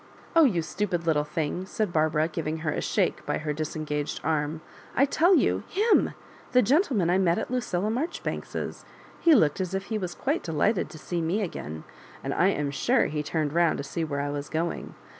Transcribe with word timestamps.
*'0h 0.35 0.51
you 0.51 0.63
stupid 0.63 1.05
little 1.05 1.23
thing 1.23 1.61
1'* 1.63 1.67
said 1.67 1.93
Barbara, 1.93 2.27
giving 2.27 2.57
her 2.65 2.71
"a 2.71 2.81
shake" 2.81 3.23
by 3.27 3.37
her 3.37 3.53
disengaged 3.53 4.19
arm." 4.23 4.61
T 4.97 5.05
tell 5.05 5.35
you, 5.35 5.61
him 5.67 6.15
/—the 6.53 6.63
gentleman 6.63 7.11
I 7.11 7.19
met 7.19 7.37
at 7.37 7.51
Lu 7.51 7.59
cilia 7.59 7.91
Maijoribanks's. 7.91 8.83
He 9.19 9.35
looked 9.35 9.61
as 9.61 9.75
if 9.75 9.83
he 9.93 9.99
was 9.99 10.15
quite 10.15 10.41
delighted 10.41 10.89
to 10.89 10.97
see 10.97 11.21
me 11.21 11.43
again 11.43 11.83
f 11.87 11.93
and 12.23 12.33
I 12.33 12.47
am 12.47 12.71
sure 12.71 13.05
he 13.05 13.21
turned 13.21 13.53
round 13.53 13.77
to 13.77 13.83
see 13.83 14.03
where 14.03 14.21
I 14.21 14.29
was 14.31 14.49
going. 14.49 14.95